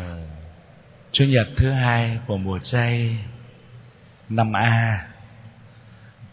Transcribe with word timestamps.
Ờ, 0.00 0.18
Chủ 1.12 1.24
nhật 1.24 1.48
thứ 1.56 1.70
hai 1.70 2.18
của 2.26 2.36
mùa 2.36 2.58
chay 2.72 3.16
năm 4.28 4.52
A 4.52 5.06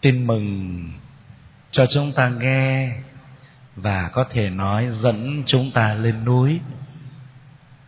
Tin 0.00 0.26
mừng 0.26 0.90
cho 1.70 1.86
chúng 1.94 2.12
ta 2.12 2.28
nghe 2.28 2.92
Và 3.76 4.08
có 4.12 4.24
thể 4.30 4.50
nói 4.50 4.88
dẫn 5.02 5.42
chúng 5.46 5.70
ta 5.70 5.94
lên 5.94 6.24
núi 6.24 6.60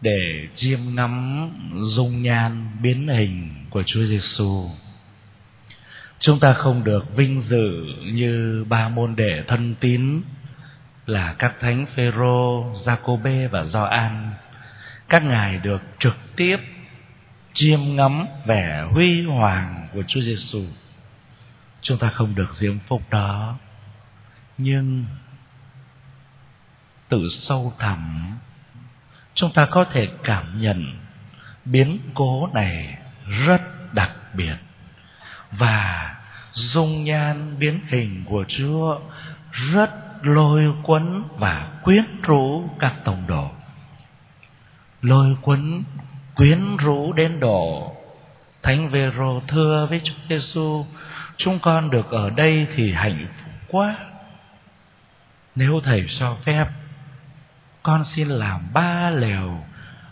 Để 0.01 0.49
chiêm 0.57 0.81
ngắm 0.95 1.49
dung 1.97 2.23
nhan 2.23 2.67
biến 2.83 3.09
hình 3.09 3.49
của 3.71 3.83
Chúa 3.87 4.05
Giêsu. 4.05 4.71
Chúng 6.21 6.41
ta 6.41 6.53
không 6.53 6.85
được 6.85 7.17
vinh 7.17 7.43
dự 7.49 7.85
như 8.05 8.65
ba 8.69 8.89
môn 8.89 9.17
đệ 9.17 9.43
thân 9.49 9.75
tín 9.81 10.23
là 11.07 11.35
các 11.39 11.55
thánh 11.61 11.87
Phêrô, 11.95 12.65
Giacôbê 12.87 13.47
và 13.47 13.65
Gioan. 13.65 14.31
Các 15.11 15.23
ngài 15.23 15.59
được 15.59 15.83
trực 15.99 16.17
tiếp 16.37 16.57
chiêm 17.55 17.81
ngắm 17.97 18.27
vẻ 18.47 18.87
huy 18.93 19.25
hoàng 19.27 19.89
của 19.93 20.03
Chúa 20.09 20.21
Giêsu. 20.21 20.65
Chúng 21.83 21.99
ta 21.99 22.11
không 22.11 22.35
được 22.35 22.55
diễm 22.61 22.79
phúc 22.79 23.03
đó, 23.11 23.59
nhưng 24.59 25.05
tự 27.09 27.29
sâu 27.49 27.73
thẳm 27.79 28.31
chúng 29.35 29.53
ta 29.53 29.67
có 29.71 29.85
thể 29.93 30.09
cảm 30.25 30.61
nhận 30.61 30.85
biến 31.65 31.99
cố 32.15 32.49
này 32.55 32.99
rất 33.47 33.63
đặc 33.93 34.11
biệt 34.35 34.57
và 35.51 36.15
dung 36.53 37.05
nhan 37.05 37.59
biến 37.59 37.81
hình 37.89 38.25
của 38.27 38.45
Chúa 38.49 39.01
rất 39.73 39.91
lôi 40.23 40.75
cuốn 40.83 41.23
và 41.39 41.69
quyến 41.83 42.05
rũ 42.23 42.71
các 42.79 42.95
tông 43.05 43.27
đồ. 43.27 43.51
Lôi 45.03 45.37
cuốn 45.43 45.83
quyến 46.35 46.77
rũ 46.77 47.13
đến 47.13 47.41
độ 47.41 47.93
Thánh 48.63 48.89
Vero 48.89 49.41
thưa 49.49 49.87
với 49.91 50.01
Chúa 50.05 50.15
Giêsu, 50.29 50.85
chúng 51.37 51.59
con 51.59 51.91
được 51.91 52.11
ở 52.11 52.31
đây 52.31 52.67
thì 52.77 52.93
hạnh 52.93 53.27
phúc 53.29 53.53
quá. 53.69 53.97
Nếu 55.57 55.81
thầy 55.85 56.07
cho 56.19 56.37
phép, 56.45 56.67
con 57.83 58.05
xin 58.17 58.29
làm 58.29 58.61
ba 58.73 59.11
lều, 59.11 59.59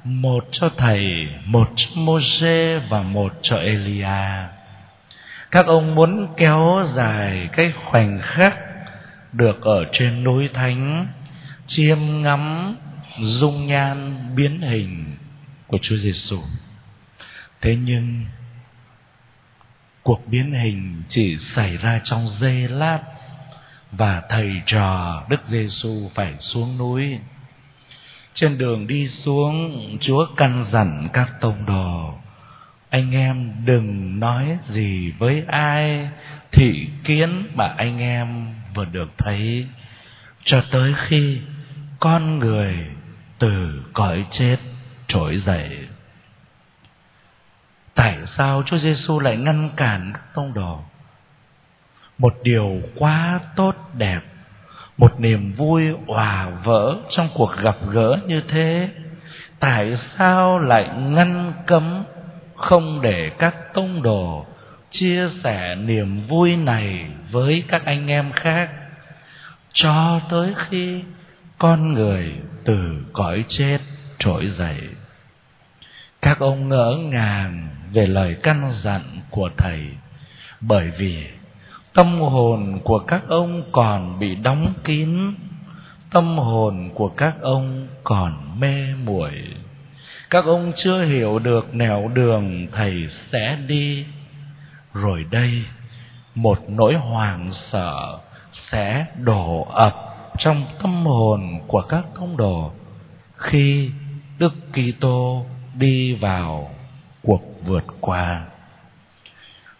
một 0.05 0.45
cho 0.53 0.69
thầy, 0.77 1.29
một 1.45 1.69
cho 1.77 1.87
Môse 1.95 2.79
và 2.89 3.03
một 3.03 3.33
cho 3.43 3.57
Elia. 3.57 4.49
Các 5.51 5.67
ông 5.67 5.95
muốn 5.95 6.29
kéo 6.37 6.89
dài 6.95 7.49
cái 7.53 7.73
khoảnh 7.85 8.21
khắc 8.23 8.57
được 9.33 9.63
ở 9.63 9.85
trên 9.93 10.25
núi 10.25 10.49
thánh 10.55 11.07
chiêm 11.67 11.99
ngắm 12.23 12.77
dung 13.21 13.67
nhan 13.67 14.17
biến 14.37 14.61
hình 14.61 15.05
của 15.67 15.79
Chúa 15.83 15.97
Giêsu. 15.97 16.39
Thế 17.61 17.77
nhưng 17.77 18.25
cuộc 20.03 20.21
biến 20.27 20.53
hình 20.53 21.03
chỉ 21.09 21.39
xảy 21.57 21.77
ra 21.77 22.01
trong 22.05 22.29
giây 22.41 22.69
lát 22.69 23.01
và 23.93 24.23
thầy 24.29 24.51
trò 24.67 25.23
Đức 25.29 25.41
Giêsu 25.51 26.11
phải 26.15 26.35
xuống 26.41 26.79
núi. 26.79 27.19
Trên 28.35 28.59
đường 28.59 28.87
đi 28.87 29.09
xuống, 29.25 29.99
Chúa 30.01 30.27
căn 30.37 30.67
dặn 30.73 31.09
các 31.13 31.29
tông 31.41 31.67
đồ 31.67 32.19
anh 32.91 33.13
em 33.13 33.53
đừng 33.65 34.21
nói 34.21 34.59
gì 34.69 35.13
với 35.19 35.45
ai 35.47 36.09
thị 36.53 36.89
kiến 37.05 37.47
mà 37.55 37.75
anh 37.77 37.99
em 37.99 38.47
vừa 38.75 38.85
được 38.85 39.11
thấy 39.19 39.67
cho 40.45 40.65
tới 40.71 40.95
khi 41.09 41.41
con 42.01 42.39
người 42.39 42.87
từ 43.39 43.83
cõi 43.93 44.25
chết 44.33 44.57
trỗi 45.09 45.43
dậy. 45.47 45.89
Tại 47.95 48.19
sao 48.37 48.63
Chúa 48.67 48.79
Giêsu 48.79 49.21
lại 49.21 49.37
ngăn 49.37 49.71
cản 49.77 50.11
các 50.15 50.35
tông 50.35 50.55
đồ? 50.55 50.81
Một 52.19 52.35
điều 52.43 52.81
quá 52.95 53.41
tốt 53.57 53.75
đẹp, 53.95 54.21
một 54.99 55.21
niềm 55.21 55.53
vui 55.53 55.85
hòa 56.07 56.49
vỡ 56.65 56.97
trong 57.17 57.29
cuộc 57.35 57.53
gặp 57.63 57.77
gỡ 57.91 58.19
như 58.27 58.43
thế, 58.49 58.89
tại 59.61 59.99
sao 60.19 60.59
lại 60.59 60.89
ngăn 60.97 61.53
cấm 61.67 62.05
không 62.57 63.01
để 63.03 63.31
các 63.39 63.55
tông 63.75 64.03
đồ 64.03 64.47
chia 64.91 65.29
sẻ 65.45 65.75
niềm 65.75 66.27
vui 66.27 66.57
này 66.57 67.07
với 67.31 67.65
các 67.69 67.85
anh 67.85 68.07
em 68.07 68.33
khác? 68.33 68.71
Cho 69.73 70.21
tới 70.31 70.55
khi 70.69 71.03
con 71.59 71.95
người 71.95 72.33
từ 72.65 73.05
cõi 73.13 73.45
chết 73.49 73.79
trỗi 74.19 74.53
dậy. 74.59 74.81
Các 76.23 76.39
ông 76.39 76.69
ngỡ 76.69 76.97
ngàng 77.03 77.69
về 77.93 78.07
lời 78.07 78.37
căn 78.43 78.73
dặn 78.85 79.03
của 79.31 79.51
thầy, 79.57 79.81
bởi 80.61 80.91
vì 80.99 81.27
tâm 81.95 82.21
hồn 82.21 82.81
của 82.85 82.99
các 82.99 83.23
ông 83.29 83.63
còn 83.73 84.19
bị 84.19 84.35
đóng 84.35 84.73
kín, 84.85 85.35
tâm 86.11 86.39
hồn 86.39 86.91
của 86.95 87.09
các 87.09 87.35
ông 87.41 87.89
còn 88.05 88.61
mê 88.61 88.95
muội. 89.05 89.33
Các 90.31 90.45
ông 90.45 90.73
chưa 90.77 91.05
hiểu 91.05 91.39
được 91.39 91.75
nẻo 91.75 92.11
đường 92.15 92.67
thầy 92.73 93.09
sẽ 93.33 93.59
đi. 93.67 94.07
Rồi 94.95 95.25
đây, 95.31 95.65
một 96.35 96.59
nỗi 96.69 96.95
hoàng 96.95 97.51
sợ 97.73 98.19
sẽ 98.71 99.07
đổ 99.17 99.67
ập 99.71 100.08
trong 100.39 100.67
tâm 100.83 101.07
hồn 101.07 101.61
của 101.67 101.83
các 101.83 102.05
công 102.15 102.37
đồ 102.37 102.73
khi 103.37 103.91
Đức 104.39 104.55
Kitô 104.73 105.47
đi 105.75 106.15
vào 106.15 106.71
cuộc 107.23 107.43
vượt 107.65 107.85
qua. 108.01 108.45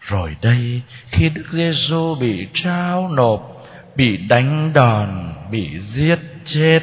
Rồi 0.01 0.35
đây 0.41 0.81
khi 1.07 1.29
Đức 1.29 1.45
Giêsu 1.51 2.15
bị 2.15 2.47
trao 2.53 3.09
nộp, 3.09 3.65
bị 3.95 4.17
đánh 4.17 4.71
đòn, 4.73 5.33
bị 5.51 5.79
giết 5.95 6.19
chết 6.45 6.79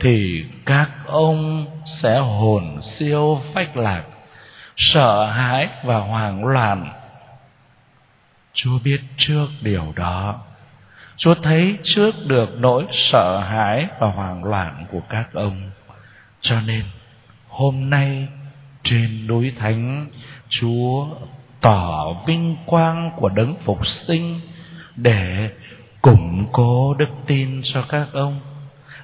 thì 0.00 0.44
các 0.66 0.90
ông 1.06 1.66
sẽ 2.02 2.18
hồn 2.18 2.80
siêu 2.98 3.40
phách 3.54 3.76
lạc, 3.76 4.04
sợ 4.76 5.26
hãi 5.26 5.68
và 5.84 5.98
hoảng 5.98 6.44
loạn. 6.44 6.92
Chúa 8.54 8.78
biết 8.84 9.00
trước 9.16 9.46
điều 9.62 9.92
đó. 9.96 10.40
Chúa 11.18 11.34
thấy 11.42 11.78
trước 11.82 12.14
được 12.26 12.48
nỗi 12.58 12.84
sợ 12.90 13.38
hãi 13.38 13.86
và 13.98 14.06
hoảng 14.06 14.44
loạn 14.44 14.86
của 14.90 15.00
các 15.08 15.28
ông. 15.32 15.70
Cho 16.40 16.60
nên, 16.60 16.84
hôm 17.48 17.90
nay, 17.90 18.28
trên 18.84 19.26
núi 19.26 19.52
thánh, 19.58 20.06
Chúa 20.48 21.06
tỏ 21.60 22.12
vinh 22.26 22.56
quang 22.66 23.10
của 23.16 23.28
đấng 23.28 23.54
phục 23.64 23.86
sinh 23.86 24.40
để 24.96 25.50
củng 26.02 26.46
cố 26.52 26.94
đức 26.94 27.08
tin 27.26 27.60
cho 27.64 27.82
các 27.88 28.06
ông, 28.12 28.40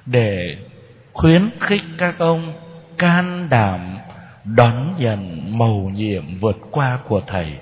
để 0.05 0.57
khuyến 1.13 1.49
khích 1.59 1.83
các 1.97 2.19
ông 2.19 2.53
can 2.97 3.47
đảm 3.49 3.97
đón 4.43 4.93
nhận 4.97 5.51
mầu 5.57 5.91
nhiệm 5.93 6.39
vượt 6.39 6.57
qua 6.71 6.99
của 7.07 7.21
thầy 7.27 7.53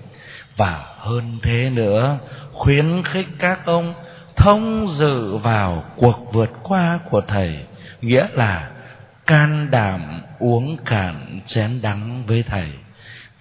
và 0.57 0.85
hơn 0.97 1.39
thế 1.43 1.69
nữa, 1.69 2.17
khuyến 2.51 3.03
khích 3.13 3.27
các 3.39 3.65
ông 3.65 3.93
thông 4.43 4.95
dự 4.99 5.37
vào 5.37 5.83
cuộc 5.95 6.33
vượt 6.33 6.49
qua 6.63 6.99
của 7.09 7.21
thầy 7.27 7.65
nghĩa 8.01 8.27
là 8.33 8.71
can 9.25 9.71
đảm 9.71 10.21
uống 10.39 10.77
cạn 10.85 11.39
chén 11.47 11.81
đắng 11.81 12.23
với 12.27 12.43
thầy 12.43 12.69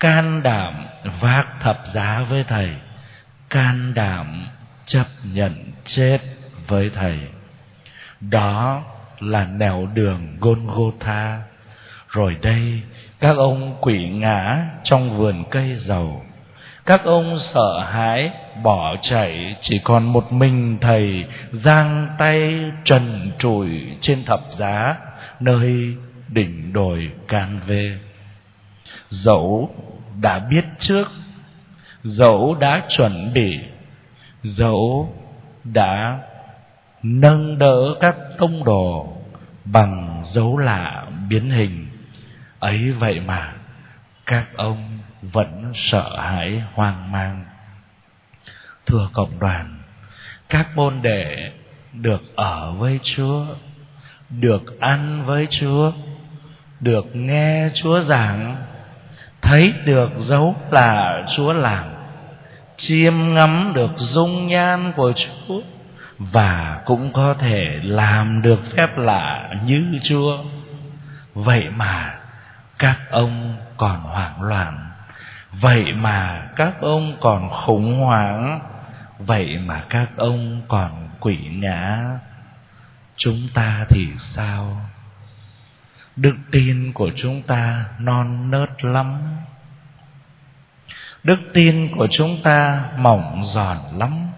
can 0.00 0.42
đảm 0.42 0.74
vác 1.20 1.46
thập 1.60 1.82
giá 1.94 2.24
với 2.30 2.44
thầy 2.44 2.70
can 3.50 3.94
đảm 3.94 4.46
chấp 4.86 5.06
nhận 5.24 5.72
chết 5.86 6.18
với 6.68 6.90
thầy 6.94 7.18
đó 8.20 8.82
là 9.20 9.44
nẻo 9.44 9.88
đường 9.94 10.36
Golgotha. 10.40 11.42
Rồi 12.08 12.36
đây, 12.42 12.82
các 13.20 13.36
ông 13.36 13.76
quỷ 13.80 14.08
ngã 14.08 14.66
trong 14.84 15.18
vườn 15.18 15.44
cây 15.50 15.78
dầu. 15.86 16.22
Các 16.86 17.04
ông 17.04 17.38
sợ 17.54 17.80
hãi, 17.92 18.30
bỏ 18.62 18.96
chạy, 19.02 19.56
chỉ 19.60 19.80
còn 19.84 20.04
một 20.04 20.32
mình 20.32 20.78
thầy 20.80 21.24
giang 21.52 22.08
tay 22.18 22.54
trần 22.84 23.30
trụi 23.38 23.68
trên 24.00 24.24
thập 24.24 24.40
giá, 24.58 24.96
nơi 25.40 25.94
đỉnh 26.28 26.72
đồi 26.72 27.10
can 27.28 27.60
vê. 27.66 27.98
Dẫu 29.10 29.70
đã 30.20 30.38
biết 30.38 30.64
trước, 30.80 31.08
dẫu 32.04 32.56
đã 32.60 32.82
chuẩn 32.96 33.32
bị, 33.34 33.58
dẫu 34.42 35.12
đã 35.64 36.18
nâng 37.02 37.58
đỡ 37.58 37.94
các 38.00 38.16
tông 38.38 38.64
đồ 38.64 39.16
bằng 39.64 40.24
dấu 40.34 40.58
lạ 40.58 41.04
biến 41.28 41.50
hình 41.50 41.86
ấy 42.58 42.90
vậy 42.90 43.20
mà 43.26 43.52
các 44.26 44.46
ông 44.56 44.98
vẫn 45.22 45.72
sợ 45.74 46.20
hãi 46.20 46.62
hoang 46.74 47.12
mang 47.12 47.44
thưa 48.86 49.08
cộng 49.12 49.38
đoàn 49.38 49.78
các 50.48 50.76
môn 50.76 51.02
đệ 51.02 51.52
được 51.92 52.36
ở 52.36 52.72
với 52.72 53.00
chúa 53.16 53.46
được 54.30 54.80
ăn 54.80 55.24
với 55.26 55.48
chúa 55.60 55.92
được 56.82 57.16
nghe 57.16 57.70
Chúa 57.82 58.00
giảng, 58.00 58.56
thấy 59.42 59.72
được 59.84 60.10
dấu 60.28 60.54
là 60.70 61.24
Chúa 61.36 61.52
làm, 61.52 61.84
chiêm 62.78 63.14
ngắm 63.34 63.72
được 63.74 63.90
dung 63.96 64.46
nhan 64.46 64.92
của 64.96 65.12
Chúa 65.16 65.60
và 66.18 66.80
cũng 66.84 67.12
có 67.12 67.34
thể 67.38 67.80
làm 67.82 68.42
được 68.42 68.60
phép 68.76 68.98
lạ 68.98 69.50
như 69.64 69.98
Chúa. 70.08 70.38
Vậy 71.34 71.64
mà 71.76 72.14
các 72.82 72.98
ông 73.10 73.56
còn 73.76 74.00
hoảng 74.00 74.42
loạn, 74.42 74.90
vậy 75.50 75.92
mà 75.92 76.48
các 76.56 76.74
ông 76.80 77.16
còn 77.20 77.50
khủng 77.50 78.00
hoảng, 78.00 78.60
vậy 79.18 79.58
mà 79.58 79.84
các 79.88 80.08
ông 80.16 80.62
còn 80.68 81.08
quỷ 81.20 81.36
ngã. 81.52 81.98
Chúng 83.16 83.48
ta 83.54 83.84
thì 83.88 84.08
sao? 84.36 84.80
Đức 86.16 86.34
tin 86.50 86.92
của 86.92 87.10
chúng 87.22 87.42
ta 87.42 87.84
non 87.98 88.50
nớt 88.50 88.84
lắm. 88.84 89.20
Đức 91.24 91.38
tin 91.54 91.96
của 91.96 92.08
chúng 92.18 92.42
ta 92.42 92.84
mỏng 92.96 93.52
giòn 93.54 93.78
lắm 93.98 94.28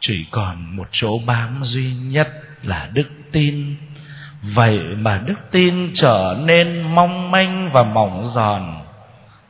chỉ 0.00 0.26
còn 0.30 0.76
một 0.76 0.88
chỗ 0.92 1.18
bám 1.26 1.60
duy 1.64 1.94
nhất 1.94 2.28
là 2.62 2.90
đức 2.92 3.10
tin 3.32 3.76
vậy 4.42 4.80
mà 4.98 5.20
đức 5.26 5.50
tin 5.50 5.92
trở 5.94 6.36
nên 6.44 6.82
mong 6.82 7.30
manh 7.30 7.70
và 7.72 7.82
mỏng 7.82 8.30
giòn. 8.34 8.62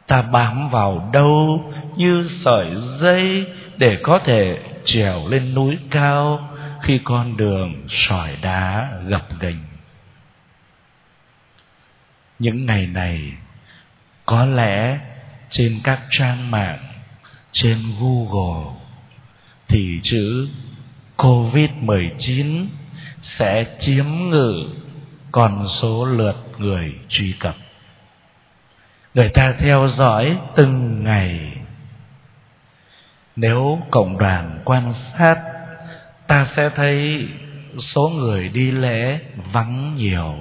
Ta 0.06 0.22
bám 0.22 0.68
vào 0.68 1.10
đâu 1.12 1.64
như 1.96 2.30
sợi 2.44 2.66
dây 3.00 3.46
để 3.76 3.98
có 4.02 4.18
thể 4.18 4.58
trèo 4.84 5.28
lên 5.28 5.54
núi 5.54 5.78
cao 5.90 6.48
khi 6.82 7.00
con 7.04 7.36
đường 7.36 7.74
sỏi 7.88 8.36
đá 8.42 8.90
gập 9.06 9.40
ghềnh. 9.40 9.58
Những 12.38 12.66
ngày 12.66 12.86
này, 12.86 13.32
có 14.26 14.44
lẽ 14.44 14.98
trên 15.50 15.80
các 15.84 16.00
trang 16.10 16.50
mạng, 16.50 16.78
trên 17.52 17.78
google, 18.00 18.72
thì 19.68 20.00
chữ 20.02 20.48
COVID-19 21.16 22.66
sẽ 23.38 23.64
chiếm 23.80 24.06
ngự 24.06 24.68
con 25.32 25.68
số 25.82 26.04
lượt 26.04 26.36
người 26.58 26.94
truy 27.08 27.32
cập. 27.32 27.54
Người 29.14 29.28
ta 29.28 29.54
theo 29.58 29.88
dõi 29.98 30.38
từng 30.56 31.04
ngày. 31.04 31.56
Nếu 33.36 33.78
cộng 33.90 34.18
đoàn 34.18 34.60
quan 34.64 34.94
sát, 35.18 35.36
ta 36.26 36.48
sẽ 36.56 36.70
thấy 36.76 37.28
số 37.94 38.08
người 38.08 38.48
đi 38.48 38.70
lễ 38.70 39.20
vắng 39.52 39.94
nhiều. 39.96 40.34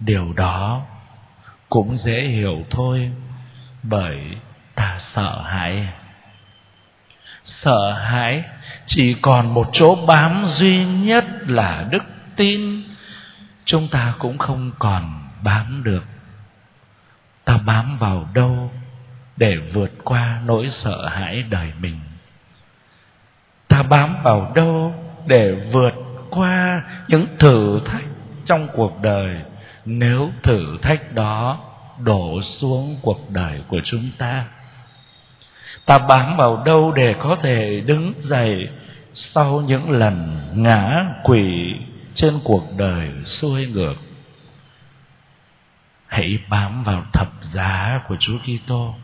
Điều 0.00 0.32
đó 0.32 0.82
cũng 1.68 1.98
dễ 2.04 2.20
hiểu 2.20 2.64
thôi, 2.70 3.10
bởi 3.82 4.18
ta 4.74 5.00
sợ 5.14 5.42
hãi 5.42 5.88
sợ 7.62 7.92
hãi, 7.92 8.44
chỉ 8.86 9.16
còn 9.22 9.54
một 9.54 9.68
chỗ 9.72 9.94
bám 10.06 10.46
duy 10.56 10.84
nhất 10.84 11.24
là 11.46 11.86
đức 11.90 12.02
tin. 12.36 12.82
Chúng 13.64 13.88
ta 13.88 14.14
cũng 14.18 14.38
không 14.38 14.70
còn 14.78 15.22
bám 15.42 15.82
được. 15.84 16.04
Ta 17.44 17.58
bám 17.66 17.98
vào 17.98 18.28
đâu 18.34 18.70
để 19.36 19.56
vượt 19.72 19.90
qua 20.04 20.40
nỗi 20.46 20.70
sợ 20.84 21.08
hãi 21.08 21.44
đời 21.50 21.72
mình? 21.80 22.00
Ta 23.68 23.82
bám 23.82 24.16
vào 24.22 24.52
đâu 24.54 24.94
để 25.26 25.52
vượt 25.72 25.92
qua 26.30 26.82
những 27.08 27.26
thử 27.38 27.80
thách 27.86 28.04
trong 28.44 28.68
cuộc 28.72 29.02
đời? 29.02 29.40
Nếu 29.84 30.30
thử 30.42 30.78
thách 30.82 31.12
đó 31.14 31.58
đổ 31.98 32.42
xuống 32.60 32.98
cuộc 33.02 33.30
đời 33.30 33.62
của 33.68 33.80
chúng 33.84 34.10
ta 34.18 34.44
ta 35.84 35.98
bám 35.98 36.36
vào 36.36 36.62
đâu 36.64 36.92
để 36.92 37.14
có 37.18 37.36
thể 37.42 37.82
đứng 37.86 38.12
dậy 38.22 38.68
sau 39.34 39.62
những 39.66 39.90
lần 39.90 40.38
ngã 40.54 41.04
quỵ 41.22 41.74
trên 42.14 42.40
cuộc 42.44 42.64
đời 42.76 43.10
xuôi 43.24 43.66
ngược? 43.66 43.94
Hãy 46.06 46.38
bám 46.48 46.84
vào 46.84 47.02
thập 47.12 47.28
giá 47.52 48.00
của 48.08 48.16
Chúa 48.20 48.38
Kitô. 48.38 48.94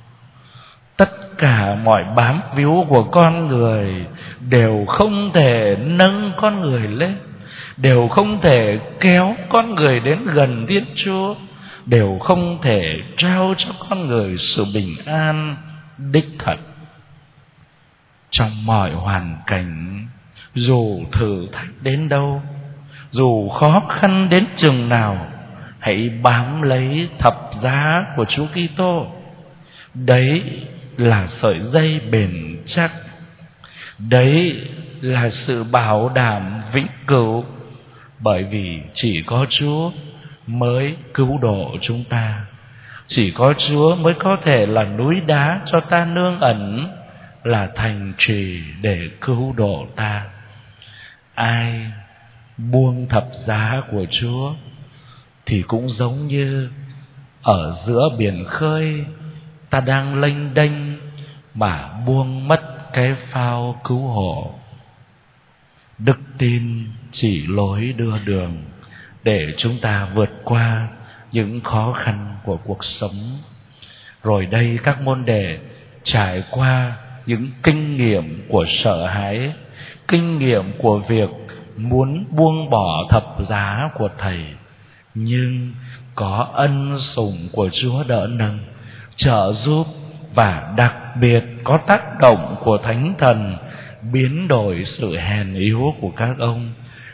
Tất 0.97 1.39
cả 1.39 1.75
mọi 1.85 2.05
bám 2.17 2.41
víu 2.55 2.87
của 2.89 3.05
con 3.05 3.49
người 3.49 4.07
đều 4.51 4.85
không 4.89 5.31
thể 5.35 5.77
nâng 5.81 6.33
con 6.37 6.61
người 6.61 6.89
lên, 6.89 7.17
đều 7.77 8.09
không 8.09 8.41
thể 8.41 8.79
kéo 9.01 9.37
con 9.49 9.75
người 9.75 10.01
đến 10.01 10.27
gần 10.35 10.67
Thiên 10.69 10.85
Chúa, 11.05 11.35
đều 11.87 12.19
không 12.19 12.59
thể 12.63 12.99
trao 13.17 13.55
cho 13.59 13.69
con 13.89 14.07
người 14.07 14.37
sự 14.39 14.65
bình 14.75 14.97
an 15.07 15.57
đích 15.99 16.29
thật. 16.39 16.57
Trong 18.31 18.67
mọi 18.67 18.93
hoàn 18.93 19.37
cảnh, 19.47 20.07
dù 20.55 21.01
thử 21.13 21.47
thách 21.53 21.69
đến 21.83 22.09
đâu, 22.09 22.43
dù 23.11 23.49
khó 23.49 23.83
khăn 23.89 24.29
đến 24.29 24.47
chừng 24.57 24.89
nào, 24.89 25.27
hãy 25.79 26.11
bám 26.23 26.63
lấy 26.63 27.09
thập 27.19 27.51
giá 27.63 28.05
của 28.17 28.25
Chúa 28.25 28.47
Kitô. 28.47 29.07
Đấy 29.95 30.43
là 30.97 31.29
sợi 31.43 31.61
dây 31.73 32.01
bền 32.11 32.57
chắc. 32.67 32.93
Đấy 33.99 34.63
là 35.01 35.31
sự 35.47 35.65
bảo 35.65 36.09
đảm 36.15 36.61
vĩnh 36.73 36.87
cửu. 37.07 37.45
Bởi 38.21 38.45
vì 38.45 38.81
chỉ 38.95 39.23
có 39.27 39.47
Chúa 39.51 39.91
mới 40.47 40.97
cứu 41.15 41.39
độ 41.39 41.77
chúng 41.81 42.05
ta 42.05 42.45
chỉ 43.07 43.31
có 43.31 43.55
Chúa 43.69 43.97
mới 43.97 44.15
có 44.15 44.37
thể 44.45 44.67
là 44.67 44.85
núi 44.85 45.21
đá 45.27 45.61
cho 45.73 45.81
ta 45.81 46.05
nương 46.05 46.41
ẩn, 46.41 46.89
là 47.45 47.69
thành 47.75 48.13
trì 48.19 48.63
để 48.81 49.01
cứu 49.21 49.53
độ 49.57 49.87
ta. 49.97 50.27
Ai 51.35 51.93
buông 52.59 53.07
thập 53.09 53.29
giá 53.47 53.83
của 53.91 54.07
chúa 54.21 54.53
thì 55.47 55.63
cũng 55.63 55.89
giống 55.99 56.27
như 56.27 56.71
ở 57.43 57.77
giữa 57.87 58.09
biển 58.19 58.45
khơi, 58.49 59.05
ta 59.71 59.81
đang 59.81 60.21
lênh 60.21 60.55
đênh 60.55 60.73
mà 61.55 61.93
buông 62.07 62.49
mất 62.49 62.61
cái 62.93 63.15
phao 63.31 63.81
cứu 63.85 64.09
hộ. 64.09 64.55
Đức 65.99 66.19
tin 66.39 66.87
chỉ 67.13 67.47
lối 67.47 67.95
đưa 67.97 68.19
đường 68.19 68.63
để 69.25 69.55
chúng 69.59 69.79
ta 69.83 70.09
vượt 70.15 70.31
qua 70.45 70.89
những 71.33 71.61
khó 71.61 71.93
khăn 71.93 72.37
của 72.45 72.57
cuộc 72.57 72.85
sống. 73.01 73.39
Rồi 74.23 74.47
đây 74.47 74.79
các 74.83 75.03
môn 75.03 75.25
đệ 75.25 75.59
trải 76.05 76.43
qua 76.51 76.93
những 77.27 77.49
kinh 77.63 77.97
nghiệm 77.97 78.43
của 78.49 78.67
sợ 78.85 79.07
hãi, 79.07 79.53
kinh 80.09 80.39
nghiệm 80.39 80.73
của 80.79 80.99
việc 80.99 81.31
muốn 81.77 82.25
buông 82.31 82.71
bỏ 82.71 83.07
thập 83.11 83.25
giá 83.49 83.91
của 83.95 84.09
thầy. 84.19 84.41
Nhưng 85.15 85.73
có 86.15 86.49
ân 86.53 86.99
sủng 87.15 87.49
của 87.53 87.71
chúa 87.83 88.05
đỡ 88.05 88.29
nâng, 88.31 88.59
trợ 89.17 89.53
giúp 89.65 89.87
và 90.35 90.73
đặc 90.77 90.95
biệt 91.21 91.45
có 91.65 91.79
tác 91.87 92.03
động 92.21 92.57
của 92.61 92.79
thánh 92.79 93.15
thần 93.19 93.57
biến 94.13 94.49
đổi 94.49 94.85
sự 94.99 95.17
hèn 95.17 95.55
yếu 95.55 95.95
của 96.01 96.11
các 96.17 96.35
ông, 96.39 96.73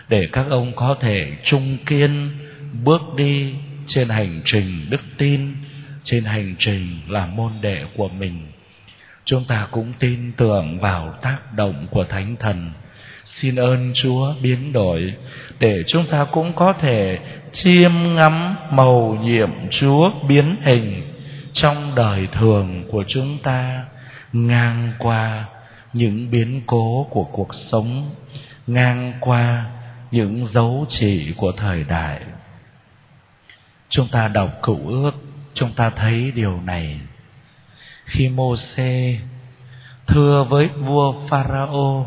để 0.08 0.28
các 0.32 0.46
ông 0.50 0.72
có 0.76 0.96
thể 1.00 1.32
trung 1.44 1.76
kiên 1.86 2.30
bước 2.84 3.02
đi 3.16 3.54
trên 3.88 4.08
hành 4.08 4.40
trình 4.44 4.86
đức 4.90 5.00
tin, 5.18 5.54
trên 6.04 6.24
hành 6.24 6.54
trình 6.58 7.00
làm 7.08 7.36
môn 7.36 7.52
đệ 7.60 7.84
của 7.96 8.08
mình. 8.08 8.46
Chúng 9.24 9.44
ta 9.44 9.66
cũng 9.70 9.92
tin 9.98 10.32
tưởng 10.36 10.78
vào 10.80 11.14
tác 11.22 11.38
động 11.56 11.86
của 11.90 12.04
thánh 12.04 12.36
thần. 12.36 12.70
Xin 13.40 13.56
ơn 13.56 13.92
chúa 13.94 14.34
biến 14.42 14.72
đổi, 14.72 15.14
để 15.60 15.82
chúng 15.86 16.06
ta 16.06 16.24
cũng 16.24 16.52
có 16.52 16.72
thể 16.72 17.18
chiêm 17.52 17.92
ngắm 18.14 18.56
màu 18.70 19.18
nhiệm 19.22 19.50
chúa 19.70 20.10
biến 20.28 20.56
hình 20.64 21.02
trong 21.52 21.94
đời 21.94 22.28
thường 22.32 22.84
của 22.90 23.04
chúng 23.08 23.38
ta, 23.42 23.84
ngang 24.32 24.92
qua 24.98 25.44
những 25.92 26.30
biến 26.30 26.62
cố 26.66 27.06
của 27.10 27.24
cuộc 27.24 27.48
sống, 27.72 28.10
ngang 28.66 29.12
qua 29.20 29.66
những 30.10 30.46
dấu 30.54 30.86
chỉ 30.90 31.32
của 31.36 31.52
thời 31.52 31.84
đại 31.84 32.20
chúng 33.88 34.08
ta 34.08 34.28
đọc 34.28 34.50
cựu 34.62 34.88
ước 34.88 35.14
chúng 35.54 35.72
ta 35.72 35.90
thấy 35.90 36.32
điều 36.34 36.60
này 36.64 37.00
khi 38.04 38.28
Môse 38.28 39.18
thưa 40.06 40.44
với 40.48 40.68
vua 40.68 41.14
Pharaoh 41.28 42.06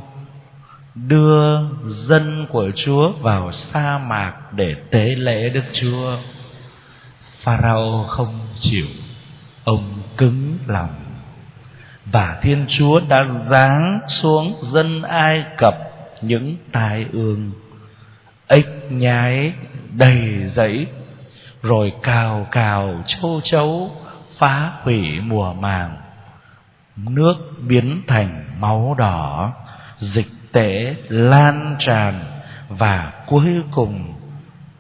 đưa 0.96 1.60
dân 2.08 2.46
của 2.50 2.72
Chúa 2.86 3.12
vào 3.12 3.52
sa 3.74 3.98
mạc 3.98 4.34
để 4.54 4.76
tế 4.92 5.16
lễ 5.16 5.50
Đức 5.50 5.64
Chúa. 5.82 6.18
Pharaoh 7.44 8.08
không 8.08 8.40
chịu, 8.62 8.88
ông 9.64 10.02
cứng 10.18 10.58
lòng. 10.68 10.96
Và 12.06 12.40
Thiên 12.42 12.66
Chúa 12.78 13.00
đã 13.10 13.20
giáng 13.50 14.00
xuống 14.22 14.56
dân 14.74 15.02
Ai 15.02 15.46
Cập 15.58 15.76
những 16.22 16.56
tai 16.72 17.06
ương, 17.12 17.52
ếch 18.48 18.92
nhái 18.92 19.54
đầy 19.94 20.52
dẫy 20.56 20.88
rồi 21.62 21.94
cào 22.04 22.48
cào 22.52 23.04
châu 23.08 23.42
chấu 23.44 23.92
phá 24.38 24.72
hủy 24.84 25.20
mùa 25.20 25.54
màng 25.54 25.98
nước 26.96 27.36
biến 27.68 28.02
thành 28.08 28.44
máu 28.60 28.96
đỏ 28.98 29.54
dịch 30.00 30.32
tễ 30.52 30.96
lan 31.10 31.76
tràn 31.80 32.24
và 32.70 33.14
cuối 33.28 33.64
cùng 33.72 34.14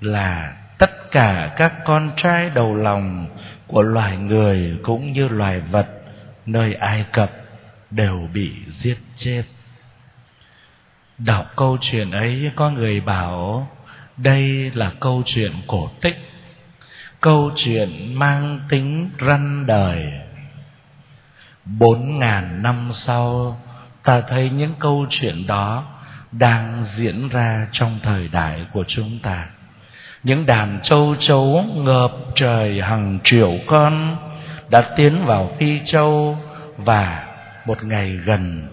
là 0.02 0.54
tất 0.78 1.12
cả 1.12 1.54
các 1.58 1.74
con 1.86 2.12
trai 2.18 2.50
đầu 2.50 2.76
lòng 2.76 3.28
của 3.68 3.82
loài 3.82 4.18
người 4.18 4.78
cũng 4.84 5.14
như 5.14 5.28
loài 5.28 5.60
vật 5.60 5.88
nơi 6.46 6.74
Ai 6.74 7.06
Cập 7.12 7.32
đều 7.92 8.30
bị 8.34 8.52
giết 8.82 8.98
chết. 9.18 9.44
Đọc 11.18 11.46
câu 11.56 11.78
chuyện 11.82 12.12
ấy 12.12 12.52
có 12.56 12.70
người 12.70 13.02
bảo 13.02 13.68
đây 14.18 14.72
là 14.74 14.92
câu 15.00 15.24
chuyện 15.26 15.52
cổ 15.68 15.90
tích, 16.02 16.31
câu 17.22 17.52
chuyện 17.56 18.14
mang 18.14 18.60
tính 18.70 19.10
răn 19.28 19.66
đời. 19.68 20.04
Bốn 21.80 22.20
ngàn 22.20 22.64
năm 22.64 22.92
sau, 23.06 23.58
ta 24.04 24.22
thấy 24.30 24.50
những 24.50 24.74
câu 24.80 25.06
chuyện 25.10 25.48
đó 25.48 25.84
đang 26.32 26.86
diễn 26.98 27.30
ra 27.30 27.68
trong 27.72 28.00
thời 28.04 28.28
đại 28.28 28.66
của 28.74 28.84
chúng 28.88 29.20
ta 29.24 29.48
những 30.24 30.46
đàn 30.46 30.80
châu 30.84 31.16
chấu 31.20 31.66
ngợp 31.76 32.12
trời 32.36 32.82
hàng 32.82 33.20
triệu 33.24 33.52
con 33.68 34.18
đã 34.70 34.82
tiến 34.98 35.26
vào 35.26 35.52
phi 35.60 35.80
châu 35.86 36.38
và 36.78 37.28
một 37.66 37.84
ngày 37.84 38.10
gần 38.10 38.68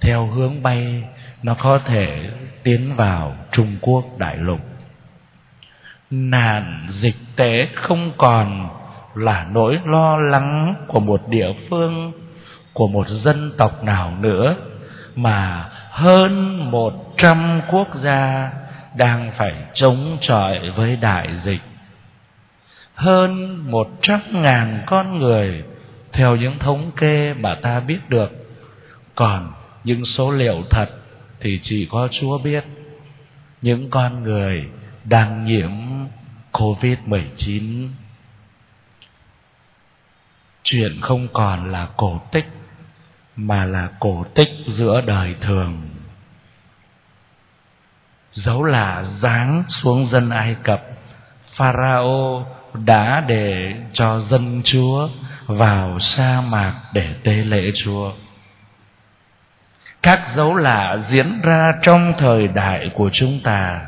theo 0.00 0.26
hướng 0.26 0.62
bay 0.62 1.04
nó 1.42 1.54
có 1.54 1.80
thể 1.86 2.30
tiến 2.62 2.94
vào 2.96 3.36
trung 3.52 3.76
quốc 3.80 4.04
đại 4.18 4.36
lục 4.36 4.60
nạn 6.10 6.88
dịch 7.00 7.16
tế 7.36 7.68
không 7.74 8.12
còn 8.16 8.68
là 9.14 9.46
nỗi 9.52 9.78
lo 9.84 10.16
lắng 10.16 10.74
của 10.86 11.00
một 11.00 11.28
địa 11.28 11.52
phương, 11.70 12.12
của 12.72 12.86
một 12.86 13.06
dân 13.24 13.52
tộc 13.58 13.84
nào 13.84 14.12
nữa, 14.20 14.56
mà 15.16 15.68
hơn 15.90 16.56
một 16.70 17.14
trăm 17.16 17.60
quốc 17.70 17.88
gia 18.04 18.50
đang 18.96 19.32
phải 19.36 19.54
chống 19.74 20.18
chọi 20.20 20.70
với 20.70 20.96
đại 20.96 21.28
dịch. 21.44 21.62
Hơn 22.94 23.56
một 23.70 23.88
trăm 24.02 24.20
ngàn 24.32 24.82
con 24.86 25.18
người, 25.18 25.64
theo 26.12 26.36
những 26.36 26.58
thống 26.58 26.90
kê 26.96 27.34
mà 27.34 27.54
ta 27.54 27.80
biết 27.80 27.98
được, 28.08 28.30
còn 29.14 29.52
những 29.84 30.02
số 30.04 30.30
liệu 30.30 30.62
thật 30.70 30.88
thì 31.40 31.60
chỉ 31.62 31.88
có 31.90 32.08
chúa 32.20 32.38
biết. 32.38 32.64
Những 33.62 33.90
con 33.90 34.22
người 34.22 34.64
đang 35.04 35.44
nhiễm 35.44 35.70
covid 36.58 36.98
19 37.06 37.88
chuyện 40.62 41.00
không 41.00 41.28
còn 41.32 41.72
là 41.72 41.88
cổ 41.96 42.20
tích, 42.32 42.46
mà 43.36 43.64
là 43.64 43.88
cổ 44.00 44.24
tích 44.34 44.48
giữa 44.78 45.00
đời 45.06 45.34
thường 45.40 45.88
dấu 48.32 48.64
là 48.64 49.04
giáng 49.22 49.64
xuống 49.68 50.08
dân 50.12 50.30
Ai 50.30 50.56
Cập, 50.62 50.82
Pharaoh 51.56 52.46
đã 52.74 53.24
để 53.26 53.74
cho 53.92 54.20
dân 54.30 54.62
Chúa 54.64 55.08
vào 55.46 55.98
sa 56.00 56.40
mạc 56.40 56.74
để 56.92 57.14
tế 57.24 57.32
lễ 57.32 57.72
Chúa. 57.84 58.12
Các 60.02 60.20
dấu 60.36 60.54
lạ 60.54 60.98
diễn 61.10 61.40
ra 61.40 61.72
trong 61.82 62.12
thời 62.18 62.48
đại 62.48 62.90
của 62.94 63.10
chúng 63.12 63.40
ta. 63.44 63.86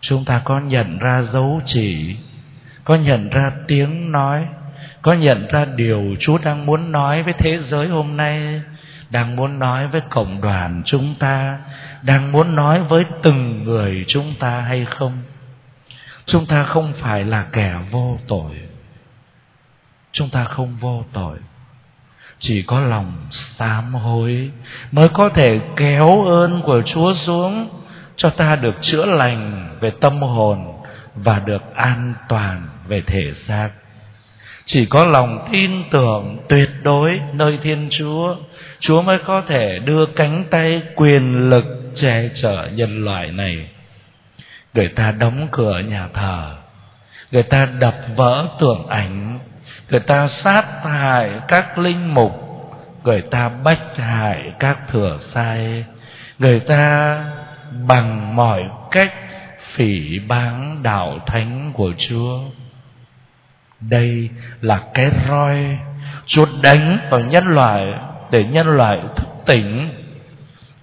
Chúng 0.00 0.24
ta 0.24 0.42
có 0.44 0.60
nhận 0.60 0.98
ra 0.98 1.22
dấu 1.32 1.60
chỉ, 1.66 2.16
có 2.84 2.94
nhận 2.94 3.30
ra 3.30 3.52
tiếng 3.68 4.12
nói, 4.12 4.46
có 5.02 5.12
nhận 5.12 5.46
ra 5.48 5.64
điều 5.64 6.16
Chúa 6.20 6.38
đang 6.38 6.66
muốn 6.66 6.92
nói 6.92 7.22
với 7.22 7.34
thế 7.38 7.58
giới 7.70 7.88
hôm 7.88 8.16
nay 8.16 8.62
đang 9.10 9.36
muốn 9.36 9.58
nói 9.58 9.86
với 9.86 10.00
cộng 10.10 10.40
đoàn 10.40 10.82
chúng 10.84 11.14
ta 11.18 11.58
đang 12.02 12.32
muốn 12.32 12.56
nói 12.56 12.82
với 12.82 13.04
từng 13.22 13.64
người 13.64 14.04
chúng 14.08 14.34
ta 14.40 14.60
hay 14.60 14.84
không? 14.84 15.18
Chúng 16.26 16.46
ta 16.46 16.64
không 16.64 16.92
phải 17.00 17.24
là 17.24 17.46
kẻ 17.52 17.74
vô 17.90 18.18
tội. 18.28 18.52
Chúng 20.12 20.30
ta 20.30 20.44
không 20.44 20.76
vô 20.80 21.04
tội. 21.12 21.38
Chỉ 22.38 22.62
có 22.62 22.80
lòng 22.80 23.12
sám 23.58 23.94
hối 23.94 24.50
mới 24.92 25.08
có 25.08 25.30
thể 25.34 25.60
kéo 25.76 26.24
ơn 26.24 26.62
của 26.62 26.82
chúa 26.86 27.14
xuống 27.14 27.68
cho 28.22 28.30
ta 28.30 28.56
được 28.56 28.74
chữa 28.80 29.04
lành 29.04 29.68
về 29.80 29.90
tâm 30.00 30.22
hồn 30.22 30.58
và 31.14 31.38
được 31.38 31.74
an 31.74 32.14
toàn 32.28 32.68
về 32.88 33.02
thể 33.06 33.32
xác. 33.48 33.68
Chỉ 34.64 34.86
có 34.86 35.04
lòng 35.04 35.48
tin 35.52 35.70
tưởng 35.90 36.38
tuyệt 36.48 36.70
đối 36.82 37.20
nơi 37.32 37.58
thiên 37.62 37.88
chúa 37.98 38.36
chúa 38.80 39.02
mới 39.02 39.18
có 39.18 39.42
thể 39.48 39.78
đưa 39.84 40.06
cánh 40.06 40.44
tay 40.50 40.82
quyền 40.94 41.50
lực 41.50 41.64
che 42.02 42.28
chở 42.42 42.68
nhân 42.74 43.04
loại 43.04 43.32
này. 43.32 43.68
Người 44.74 44.88
ta 44.88 45.10
đóng 45.10 45.48
cửa 45.50 45.78
nhà 45.78 46.08
thờ, 46.14 46.54
người 47.30 47.42
ta 47.42 47.68
đập 47.78 47.94
vỡ 48.16 48.48
tượng 48.60 48.86
ảnh, 48.88 49.38
người 49.90 50.00
ta 50.00 50.28
sát 50.44 50.64
hại 50.84 51.30
các 51.48 51.78
linh 51.78 52.14
mục, 52.14 52.32
người 53.04 53.22
ta 53.22 53.48
bách 53.48 53.96
hại 53.96 54.52
các 54.58 54.78
thừa 54.88 55.18
sai, 55.34 55.84
người 56.38 56.60
ta 56.60 57.24
bằng 57.88 58.36
mọi 58.36 58.62
cách 58.90 59.12
phỉ 59.74 60.18
báng 60.18 60.82
đạo 60.82 61.18
thánh 61.26 61.70
của 61.74 61.92
chúa 62.08 62.40
đây 63.80 64.28
là 64.60 64.82
cái 64.94 65.10
roi 65.28 65.78
Chúa 66.26 66.46
đánh 66.62 66.98
vào 67.10 67.20
nhân 67.20 67.44
loại 67.44 67.94
để 68.30 68.44
nhân 68.44 68.66
loại 68.66 68.98
thức 69.16 69.28
tỉnh. 69.46 69.90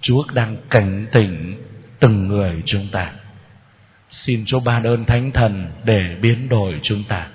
Chúa 0.00 0.24
đang 0.32 0.56
cảnh 0.70 1.06
tỉnh 1.12 1.62
từng 2.00 2.28
người 2.28 2.62
chúng 2.66 2.88
ta. 2.92 3.12
Xin 4.10 4.44
Chúa 4.46 4.60
ban 4.60 4.82
ơn 4.82 5.04
Thánh 5.04 5.30
Thần 5.32 5.66
để 5.84 6.16
biến 6.20 6.48
đổi 6.48 6.80
chúng 6.82 7.04
ta, 7.08 7.26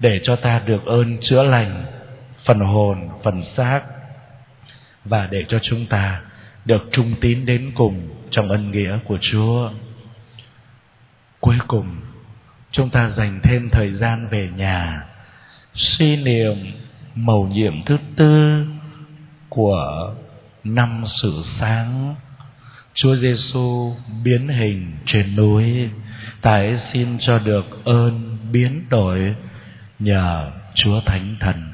để 0.00 0.20
cho 0.22 0.36
ta 0.36 0.60
được 0.66 0.84
ơn 0.86 1.18
chữa 1.20 1.42
lành 1.42 1.84
phần 2.44 2.60
hồn, 2.60 3.08
phần 3.22 3.42
xác 3.56 3.80
và 5.04 5.28
để 5.30 5.44
cho 5.48 5.58
chúng 5.62 5.86
ta 5.86 6.20
được 6.64 6.88
trung 6.92 7.14
tín 7.20 7.46
đến 7.46 7.72
cùng 7.74 8.08
trong 8.30 8.48
ân 8.48 8.70
nghĩa 8.70 8.98
của 9.04 9.18
Chúa. 9.20 9.70
Cuối 11.40 11.58
cùng, 11.68 11.86
chúng 12.70 12.90
ta 12.90 13.10
dành 13.16 13.40
thêm 13.42 13.68
thời 13.70 13.92
gian 13.92 14.28
về 14.30 14.48
nhà 14.56 15.04
suy 15.74 16.16
niệm 16.16 16.56
mầu 17.14 17.46
nhiệm 17.46 17.84
thứ 17.86 17.96
tư 18.16 18.64
của 19.48 20.14
năm 20.64 21.04
sự 21.22 21.42
sáng 21.60 22.14
Chúa 22.94 23.16
Giêsu 23.16 23.94
biến 24.24 24.48
hình 24.48 24.92
trên 25.06 25.36
núi 25.36 25.88
tại 26.40 26.78
xin 26.92 27.18
cho 27.20 27.38
được 27.38 27.84
ơn 27.84 28.38
biến 28.52 28.84
đổi 28.90 29.34
nhờ 29.98 30.50
Chúa 30.74 31.00
Thánh 31.06 31.36
Thần 31.40 31.69